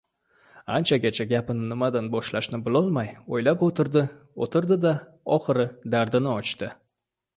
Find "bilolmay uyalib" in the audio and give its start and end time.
2.69-3.61